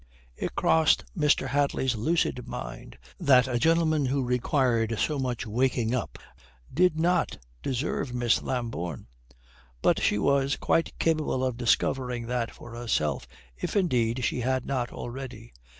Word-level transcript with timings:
It 0.35 0.55
crossed 0.55 1.05
Mr. 1.15 1.49
Hadley's 1.49 1.95
lucid 1.95 2.47
mind 2.47 2.97
that 3.19 3.47
a 3.47 3.59
gentleman 3.59 4.07
who 4.07 4.23
required 4.23 4.97
so 4.97 5.19
much 5.19 5.45
waking 5.45 5.93
up 5.93 6.17
did 6.73 6.99
not 6.99 7.37
deserve 7.61 8.11
Miss 8.11 8.41
Lambourne. 8.41 9.05
But 9.83 10.01
she 10.01 10.17
was 10.17 10.55
quite 10.55 10.97
capable 10.97 11.43
of 11.43 11.55
discovering 11.55 12.25
that 12.25 12.49
for 12.49 12.73
herself, 12.75 13.27
if 13.55 13.75
indeed 13.75 14.23
she 14.25 14.39
had 14.41 14.65
not 14.65 14.91
already. 14.91 15.53